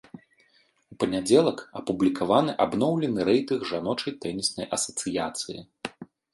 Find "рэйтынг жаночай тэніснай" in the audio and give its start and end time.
3.29-4.65